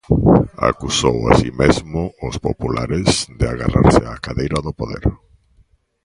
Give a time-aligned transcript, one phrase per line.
[0.69, 3.09] Acusou así mesmo os populares
[3.39, 5.03] de "agarrarse á cadeira" do poder.